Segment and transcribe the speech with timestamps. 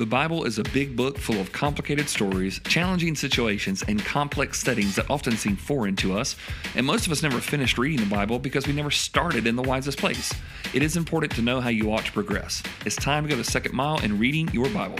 [0.00, 4.96] The Bible is a big book full of complicated stories, challenging situations, and complex settings
[4.96, 6.36] that often seem foreign to us.
[6.74, 9.62] And most of us never finished reading the Bible because we never started in the
[9.62, 10.32] wisest place.
[10.72, 12.62] It is important to know how you ought to progress.
[12.86, 14.96] It's time to go the second mile in reading your Bible.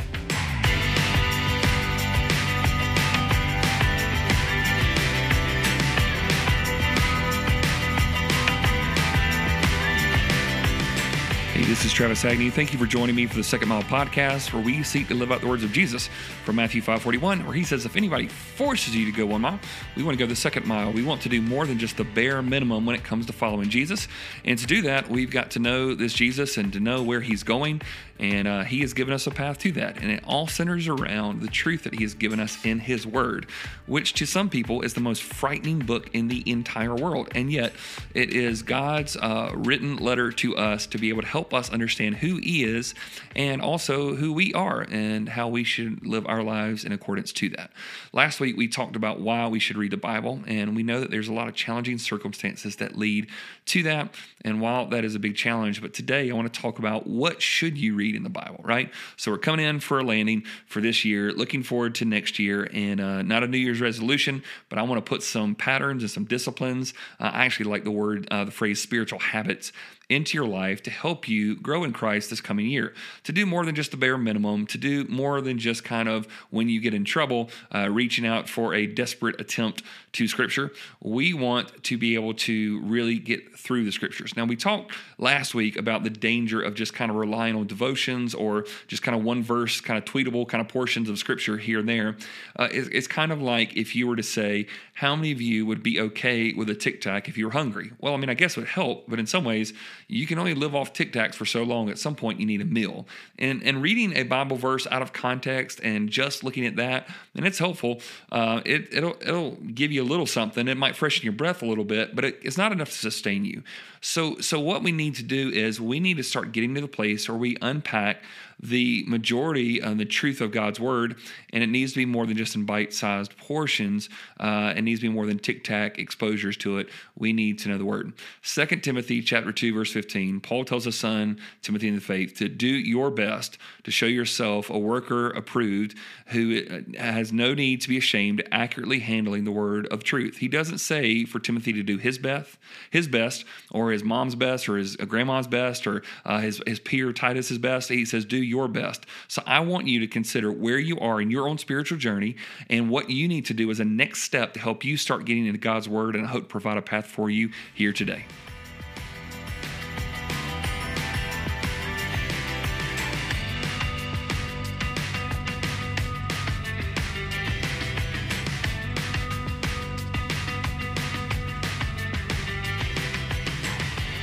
[11.70, 12.50] This is Travis Agnew.
[12.50, 15.30] Thank you for joining me for the Second Mile podcast, where we seek to live
[15.30, 16.10] out the words of Jesus
[16.44, 19.60] from Matthew 5:41, where he says, "If anybody forces you to go one mile,
[19.94, 20.92] we want to go the second mile.
[20.92, 23.68] We want to do more than just the bare minimum when it comes to following
[23.68, 24.08] Jesus.
[24.44, 27.44] And to do that, we've got to know this Jesus and to know where he's
[27.44, 27.82] going.
[28.18, 29.96] And uh, he has given us a path to that.
[30.02, 33.46] And it all centers around the truth that he has given us in his word,
[33.86, 37.28] which to some people is the most frightening book in the entire world.
[37.34, 37.72] And yet,
[38.12, 42.16] it is God's uh, written letter to us to be able to help us understand
[42.16, 42.94] who he is
[43.36, 47.50] and also who we are and how we should live our lives in accordance to
[47.50, 47.70] that.
[48.12, 50.40] Last week, we talked about why we should read the Bible.
[50.46, 53.28] And we know that there's a lot of challenging circumstances that lead
[53.66, 54.14] to that.
[54.42, 57.42] And while that is a big challenge, but today I want to talk about what
[57.42, 58.90] should you read in the Bible, right?
[59.16, 62.68] So we're coming in for a landing for this year, looking forward to next year,
[62.72, 66.10] and uh, not a New Year's resolution, but I want to put some patterns and
[66.10, 66.94] some disciplines.
[67.18, 69.72] Uh, I actually like the word, uh, the phrase spiritual habits
[70.10, 72.92] into your life to help you grow in Christ this coming year.
[73.24, 76.26] To do more than just the bare minimum, to do more than just kind of
[76.50, 80.72] when you get in trouble, uh, reaching out for a desperate attempt to Scripture.
[81.00, 84.36] We want to be able to really get through the Scriptures.
[84.36, 88.34] Now, we talked last week about the danger of just kind of relying on devotions
[88.34, 91.78] or just kind of one verse, kind of tweetable kind of portions of Scripture here
[91.78, 92.16] and there.
[92.56, 95.64] Uh, it's, it's kind of like if you were to say, How many of you
[95.66, 97.92] would be okay with a tic tac if you were hungry?
[98.00, 99.72] Well, I mean, I guess it would help, but in some ways,
[100.08, 101.90] you can only live off tic tacs for so long.
[101.90, 103.06] At some point, you need a meal.
[103.38, 107.46] And, and reading a Bible verse out of context and just looking at that, and
[107.46, 108.00] it's helpful.
[108.30, 110.68] Uh, it, it'll, it'll give you a little something.
[110.68, 113.44] It might freshen your breath a little bit, but it, it's not enough to sustain
[113.44, 113.62] you.
[114.00, 116.88] So, so what we need to do is we need to start getting to the
[116.88, 118.22] place where we unpack
[118.62, 121.16] the majority of the truth of God's word,
[121.52, 124.08] and it needs to be more than just in bite-sized portions.
[124.38, 126.88] Uh, it needs to be more than tic-tac exposures to it.
[127.16, 128.12] We need to know the word.
[128.42, 130.40] Second Timothy chapter two verse fifteen.
[130.40, 134.70] Paul tells his son Timothy in the faith to do your best to show yourself
[134.70, 135.96] a worker approved
[136.26, 140.36] who uh, has no need to be ashamed, accurately handling the word of truth.
[140.36, 142.58] He doesn't say for Timothy to do his best,
[142.90, 147.12] his best, or his mom's best, or his grandma's best, or uh, his his peer
[147.12, 147.88] Titus's best.
[147.88, 149.06] He says do your best.
[149.28, 152.36] So I want you to consider where you are in your own spiritual journey
[152.68, 155.46] and what you need to do as a next step to help you start getting
[155.46, 158.26] into God's word and I hope provide a path for you here today.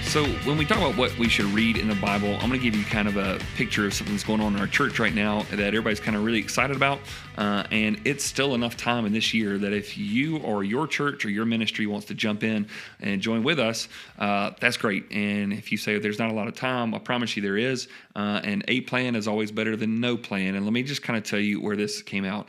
[0.07, 2.59] So, when we talk about what we should read in the Bible, I'm going to
[2.59, 5.13] give you kind of a picture of something that's going on in our church right
[5.13, 6.99] now that everybody's kind of really excited about.
[7.37, 11.25] Uh, and it's still enough time in this year that if you or your church
[11.25, 12.67] or your ministry wants to jump in
[13.01, 15.11] and join with us, uh, that's great.
[15.11, 17.89] And if you say there's not a lot of time, I promise you there is.
[18.15, 20.55] Uh, and a plan is always better than no plan.
[20.55, 22.47] And let me just kind of tell you where this came out.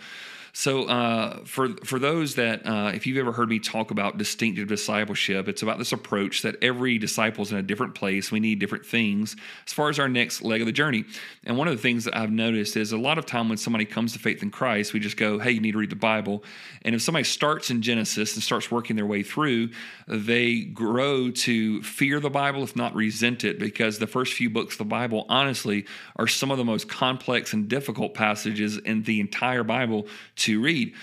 [0.53, 4.69] So, uh, for for those that, uh, if you've ever heard me talk about distinctive
[4.69, 8.33] discipleship, it's about this approach that every disciple is in a different place.
[8.33, 11.05] We need different things as far as our next leg of the journey.
[11.45, 13.85] And one of the things that I've noticed is a lot of time when somebody
[13.85, 16.45] comes to faith in Christ, we just go, "Hey, you need to read the Bible."
[16.83, 19.71] And if somebody starts in Genesis and starts working their way through,
[20.07, 24.75] they grow to fear the Bible, if not resent it, because the first few books
[24.75, 25.85] of the Bible, honestly,
[26.17, 30.07] are some of the most complex and difficult passages in the entire Bible
[30.39, 30.95] to read.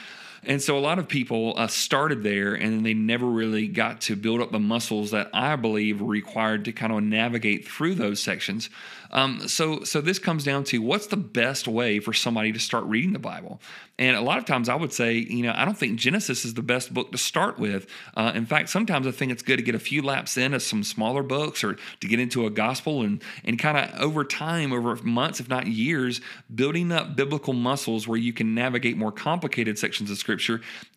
[0.47, 4.15] And so a lot of people uh, started there and they never really got to
[4.15, 8.21] build up the muscles that I believe were required to kind of navigate through those
[8.21, 8.69] sections.
[9.11, 12.83] Um, so, so this comes down to what's the best way for somebody to start
[12.85, 13.61] reading the Bible?
[13.97, 16.53] And a lot of times I would say, you know, I don't think Genesis is
[16.53, 17.87] the best book to start with.
[18.17, 20.61] Uh, in fact, sometimes I think it's good to get a few laps in of
[20.61, 24.73] some smaller books or to get into a gospel and, and kind of over time,
[24.73, 26.19] over months, if not years,
[26.53, 30.34] building up biblical muscles where you can navigate more complicated sections of Scripture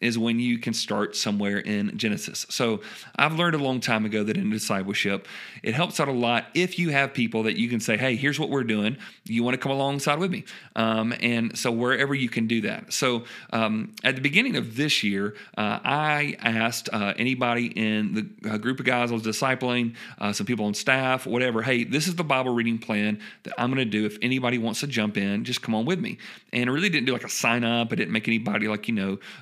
[0.01, 2.47] is when you can start somewhere in Genesis.
[2.49, 2.81] So
[3.17, 5.27] I've learned a long time ago that in discipleship,
[5.63, 8.39] it helps out a lot if you have people that you can say, hey, here's
[8.39, 8.97] what we're doing.
[9.25, 10.45] You want to come alongside with me?
[10.77, 12.93] Um, and so wherever you can do that.
[12.93, 18.51] So um, at the beginning of this year, uh, I asked uh, anybody in the
[18.51, 22.09] uh, group of guys I was discipling, uh, some people on staff, whatever, hey, this
[22.09, 24.07] is the Bible reading plan that I'm going to do.
[24.07, 26.19] If anybody wants to jump in, just come on with me.
[26.53, 27.93] And I really didn't do like a sign up.
[27.93, 28.95] I didn't make anybody like, you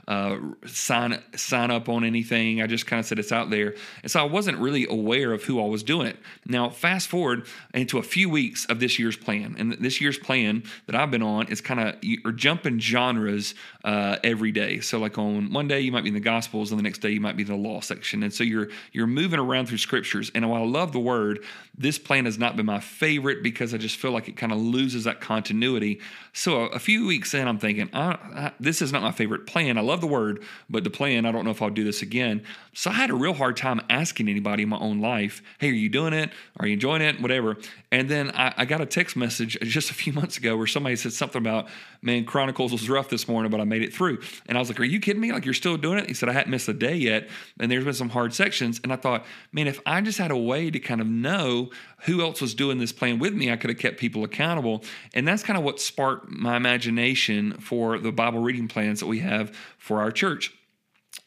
[0.08, 2.62] uh, sign, sign up on anything.
[2.62, 3.74] I just kind of said it's out there.
[4.02, 6.18] And so I wasn't really aware of who I was doing it.
[6.46, 9.56] Now, fast forward into a few weeks of this year's plan.
[9.58, 14.16] And this year's plan that I've been on is kind of you're jumping genres uh,
[14.24, 14.80] every day.
[14.80, 17.10] So like on one day you might be in the Gospels, and the next day
[17.10, 18.22] you might be in the Law section.
[18.22, 20.30] And so you're you're moving around through scriptures.
[20.34, 21.44] And while I love the Word,
[21.78, 24.58] this plan has not been my favorite because I just feel like it kind of
[24.58, 26.00] loses that continuity.
[26.32, 29.46] So a, a few weeks in, I'm thinking, I, I, this is not my favorite
[29.46, 29.76] plan.
[29.76, 32.42] I love the Word, but the plan, I don't know if I'll do this again.
[32.72, 35.72] So I had a real hard time asking anybody in my own life, hey, are
[35.72, 36.30] you doing it?
[36.58, 37.20] Are you enjoying it?
[37.20, 37.56] Whatever.
[37.92, 40.96] And then I, I got a text message just a few months ago where somebody
[40.96, 41.68] said something about,
[42.00, 44.20] man, Chronicles was rough this morning, but I made it through.
[44.46, 45.32] And I was like, are you kidding me?
[45.32, 46.06] Like, you're still doing it?
[46.06, 47.28] He said, I hadn't missed a day yet.
[47.60, 48.80] And there's been some hard sections.
[48.82, 51.65] And I thought, man, if I just had a way to kind of know
[52.02, 54.84] who else was doing this plan with me, I could have kept people accountable.
[55.14, 59.20] And that's kind of what sparked my imagination for the Bible reading plans that we
[59.20, 60.52] have for our church.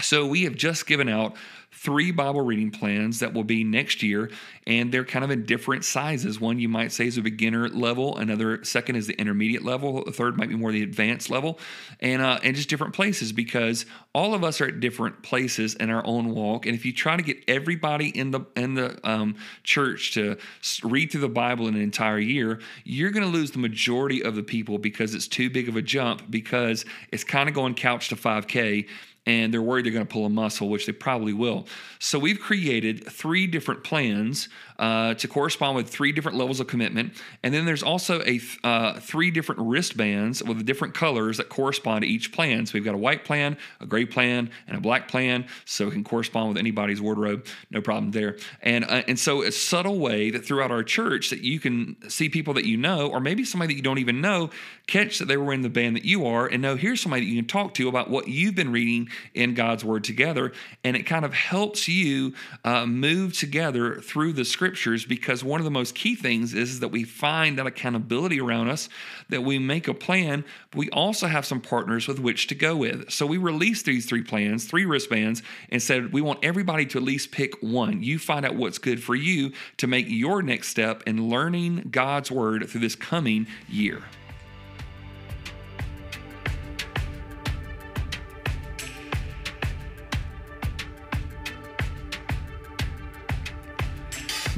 [0.02, 1.36] So we have just given out
[1.72, 4.30] three Bible reading plans that will be next year,
[4.66, 6.40] and they're kind of in different sizes.
[6.40, 10.12] One you might say is a beginner level, another second is the intermediate level, the
[10.12, 11.60] third might be more the advanced level,
[12.00, 15.90] and uh, and just different places because all of us are at different places in
[15.90, 16.66] our own walk.
[16.66, 20.38] And if you try to get everybody in the in the um, church to
[20.84, 24.36] read through the Bible in an entire year, you're going to lose the majority of
[24.36, 28.10] the people because it's too big of a jump because it's kind of going couch
[28.10, 28.88] to 5K
[29.30, 31.68] and they're worried they're going to pull a muscle, which they probably will.
[32.00, 34.50] So we've created three different plans
[34.80, 39.00] uh, to correspond with three different levels of commitment, and then there's also a uh,
[39.00, 42.66] three different wristbands with different colors that correspond to each plan.
[42.66, 45.92] So we've got a white plan, a gray plan, and a black plan, so it
[45.92, 47.46] can correspond with anybody's wardrobe.
[47.70, 48.38] No problem there.
[48.62, 52.30] And uh, and so a subtle way that throughout our church that you can see
[52.30, 54.50] people that you know, or maybe somebody that you don't even know,
[54.88, 57.32] catch that they were in the band that you are, and know here's somebody that
[57.32, 60.54] you can talk to about what you've been reading in God's Word together.
[60.84, 62.34] And it kind of helps you
[62.64, 66.90] uh, move together through the scriptures because one of the most key things is that
[66.90, 68.88] we find that accountability around us,
[69.30, 72.76] that we make a plan, but we also have some partners with which to go
[72.76, 73.10] with.
[73.10, 77.04] So we released these three plans, three wristbands, and said we want everybody to at
[77.04, 78.04] least pick one.
[78.04, 82.30] You find out what's good for you to make your next step in learning God's
[82.30, 84.04] Word through this coming year.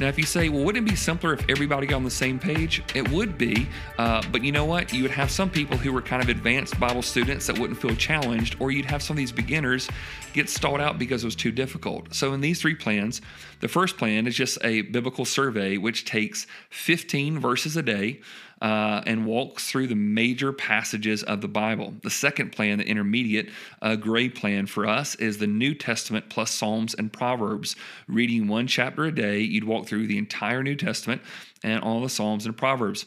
[0.02, 2.36] Now, if you say, well, wouldn't it be simpler if everybody got on the same
[2.36, 2.82] page?
[2.92, 3.68] It would be,
[3.98, 4.92] uh, but you know what?
[4.92, 7.94] You would have some people who were kind of advanced Bible students that wouldn't feel
[7.94, 9.88] challenged, or you'd have some of these beginners
[10.32, 12.12] get stalled out because it was too difficult.
[12.12, 13.20] So, in these three plans,
[13.60, 18.18] the first plan is just a biblical survey, which takes 15 verses a day
[18.62, 21.92] uh, and walks through the major passages of the Bible.
[22.02, 23.50] The second plan, the intermediate
[23.82, 27.74] uh, gray plan for us, is the New Testament plus Psalms and Proverbs.
[28.06, 31.22] Reading one chapter a day, you'd walk through the entire New Testament
[31.64, 33.04] and all the Psalms and Proverbs.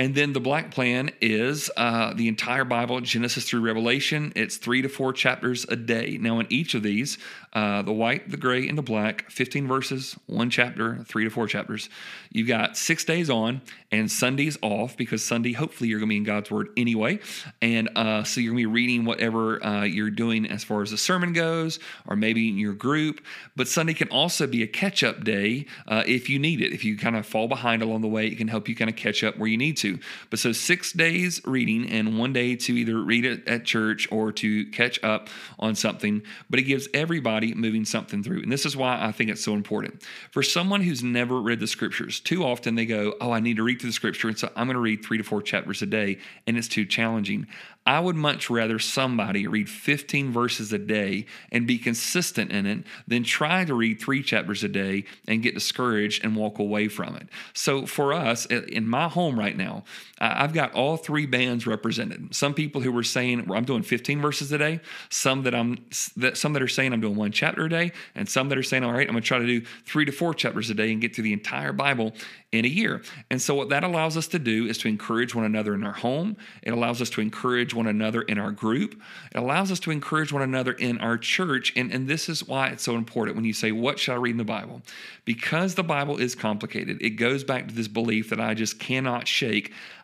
[0.00, 4.32] And then the black plan is uh, the entire Bible, Genesis through Revelation.
[4.34, 6.16] It's three to four chapters a day.
[6.18, 7.18] Now, in each of these,
[7.52, 11.46] uh, the white, the gray, and the black, 15 verses, one chapter, three to four
[11.46, 11.90] chapters.
[12.30, 13.60] You've got six days on
[13.92, 17.18] and Sundays off because Sunday, hopefully, you're going to be in God's Word anyway.
[17.60, 20.92] And uh, so you're going to be reading whatever uh, you're doing as far as
[20.92, 23.20] the sermon goes, or maybe in your group.
[23.54, 26.72] But Sunday can also be a catch up day uh, if you need it.
[26.72, 28.96] If you kind of fall behind along the way, it can help you kind of
[28.96, 29.89] catch up where you need to.
[30.30, 34.32] But so six days reading and one day to either read it at church or
[34.32, 35.28] to catch up
[35.58, 36.22] on something.
[36.48, 38.42] But it gives everybody moving something through.
[38.42, 40.02] And this is why I think it's so important.
[40.30, 43.62] For someone who's never read the scriptures, too often they go, Oh, I need to
[43.62, 44.28] read through the scripture.
[44.28, 46.84] And so I'm going to read three to four chapters a day, and it's too
[46.84, 47.46] challenging.
[47.86, 52.84] I would much rather somebody read 15 verses a day and be consistent in it
[53.08, 57.16] than try to read three chapters a day and get discouraged and walk away from
[57.16, 57.28] it.
[57.54, 59.84] So for us, in my home right now, now.
[60.20, 62.34] I've got all three bands represented.
[62.34, 65.84] Some people who were saying I'm doing 15 verses a day, some that I'm
[66.16, 68.62] that some that are saying I'm doing one chapter a day, and some that are
[68.62, 71.00] saying, all right, I'm gonna try to do three to four chapters a day and
[71.00, 72.12] get through the entire Bible
[72.52, 73.02] in a year.
[73.30, 75.92] And so, what that allows us to do is to encourage one another in our
[75.92, 76.36] home.
[76.62, 79.00] It allows us to encourage one another in our group.
[79.32, 81.72] It allows us to encourage one another in our church.
[81.76, 84.32] And, and this is why it's so important when you say, What should I read
[84.32, 84.82] in the Bible?
[85.24, 89.28] Because the Bible is complicated, it goes back to this belief that I just cannot
[89.28, 89.59] shake.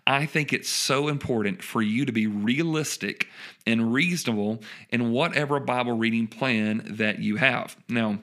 [0.06, 3.28] I think it's so important for you to be realistic
[3.66, 7.76] and reasonable in whatever Bible reading plan that you have.
[7.88, 8.20] Now,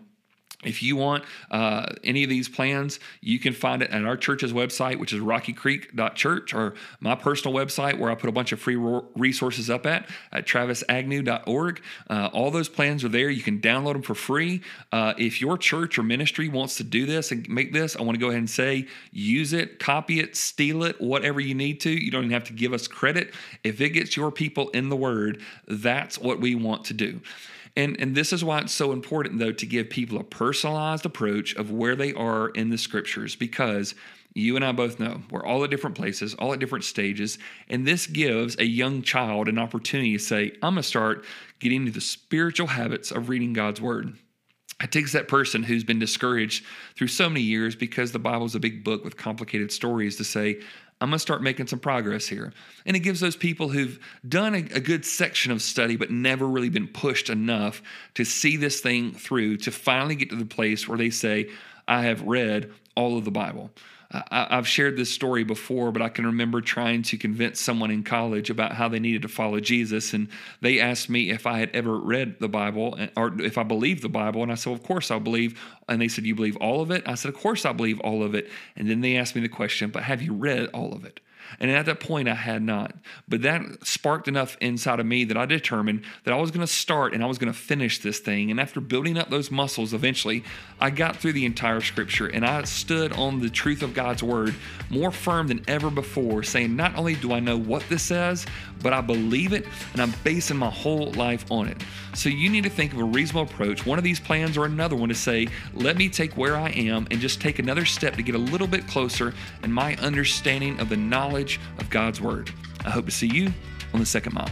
[0.65, 4.53] if you want uh, any of these plans, you can find it at our church's
[4.53, 8.75] website, which is rockycreek.church, or my personal website, where I put a bunch of free
[9.15, 11.81] resources up at, at travisagnew.org.
[12.09, 13.29] Uh, all those plans are there.
[13.29, 14.61] You can download them for free.
[14.91, 18.15] Uh, if your church or ministry wants to do this and make this, I want
[18.15, 21.89] to go ahead and say use it, copy it, steal it, whatever you need to.
[21.89, 23.33] You don't even have to give us credit.
[23.63, 27.21] If it gets your people in the Word, that's what we want to do.
[27.75, 31.55] And, and this is why it's so important, though, to give people a personalized approach
[31.55, 33.95] of where they are in the scriptures because
[34.35, 37.37] you and I both know we're all at different places, all at different stages.
[37.69, 41.25] And this gives a young child an opportunity to say, I'm going to start
[41.59, 44.17] getting into the spiritual habits of reading God's word.
[44.81, 46.65] It takes that person who's been discouraged
[46.95, 50.23] through so many years because the Bible is a big book with complicated stories to
[50.23, 50.61] say,
[51.03, 52.53] I'm going to start making some progress here.
[52.85, 56.47] And it gives those people who've done a, a, good section of study but never
[56.47, 57.81] really been pushed enough
[58.13, 61.49] to see this thing through to finally get to the place where they say,
[61.87, 63.71] I have read all of the Bible.
[64.13, 68.03] I, have shared this story before, but I can remember trying to convince someone in
[68.03, 70.13] college about how they needed to follow Jesus.
[70.13, 70.27] And
[70.61, 74.03] they asked me if I had ever read the Bible eh, or if I believed
[74.03, 74.43] the Bible.
[74.43, 75.59] And I said, well, Of course I believe.
[75.89, 77.03] And they said, You believe all of it?
[77.07, 78.49] I said, Of course I believe all of it.
[78.75, 81.19] And then they asked me the question, But have you read all of it?
[81.59, 82.93] And at that point, I had not.
[83.27, 86.71] But that sparked enough inside of me that I determined that I was going to
[86.71, 88.51] start and I was going to finish this thing.
[88.51, 90.43] And after building up those muscles, eventually,
[90.79, 94.55] I got through the entire scripture and I stood on the truth of God's word
[94.89, 98.45] more firm than ever before, saying, Not only do I know what this says,
[98.81, 101.81] but I believe it and I'm basing my whole life on it.
[102.13, 104.95] So you need to think of a reasonable approach, one of these plans or another
[104.95, 108.23] one to say, let me take where I am and just take another step to
[108.23, 109.33] get a little bit closer
[109.63, 110.97] in my understanding of the
[111.33, 112.51] knowledge of God's Word.
[112.85, 113.51] I hope to see you
[113.91, 114.51] on the second mile.